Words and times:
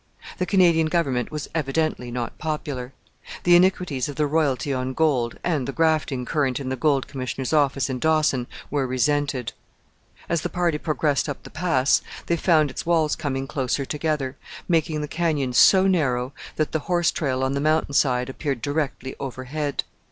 The 0.39 0.47
Canadian 0.47 0.87
Government 0.87 1.29
was 1.29 1.47
evidently 1.53 2.09
not 2.09 2.35
popular. 2.39 2.91
The 3.43 3.55
iniquities 3.55 4.09
of 4.09 4.15
the 4.15 4.25
royalty 4.25 4.73
on 4.73 4.93
gold, 4.95 5.37
and 5.43 5.67
the 5.67 5.71
grafting 5.71 6.25
current 6.25 6.59
in 6.59 6.69
the 6.69 6.75
Gold 6.75 7.07
Commissioner's 7.07 7.53
office 7.53 7.87
in 7.87 7.99
Dawson 7.99 8.47
were 8.71 8.87
resented. 8.87 9.53
As 10.27 10.41
the 10.41 10.49
party 10.49 10.79
progressed 10.79 11.29
up 11.29 11.43
the 11.43 11.51
Pass, 11.51 12.01
they 12.25 12.35
found 12.35 12.71
its 12.71 12.83
walls 12.83 13.15
coming 13.15 13.45
closer 13.45 13.85
together, 13.85 14.35
making 14.67 15.01
the 15.01 15.07
canyon 15.07 15.53
so 15.53 15.85
narrow 15.85 16.33
that 16.55 16.71
the 16.71 16.79
horse 16.89 17.11
trail 17.11 17.43
on 17.43 17.53
the 17.53 17.61
mountain 17.61 17.93
side 17.93 18.27
appeared 18.27 18.59
directly 18.59 19.15
overhead. 19.19 19.83